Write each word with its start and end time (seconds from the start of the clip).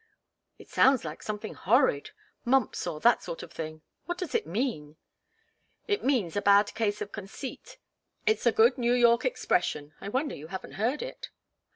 "It 0.57 0.67
sounds 0.67 1.05
like 1.05 1.21
something 1.21 1.53
horrid 1.53 2.09
mumps, 2.43 2.87
or 2.87 2.99
that 3.01 3.21
sort 3.21 3.43
of 3.43 3.51
thing. 3.51 3.83
What 4.05 4.17
does 4.17 4.33
it 4.33 4.47
mean?" 4.47 4.97
"It 5.87 6.03
means 6.03 6.35
a 6.35 6.41
bad 6.41 6.73
case 6.73 7.03
of 7.03 7.11
conceit. 7.11 7.77
It's 8.25 8.47
a 8.47 8.51
good 8.51 8.79
New 8.79 8.93
York 8.93 9.25
expression. 9.25 9.93
I 10.01 10.09
wonder 10.09 10.33
you 10.33 10.47
haven't 10.47 10.71
heard 10.71 11.03
it. 11.03 11.29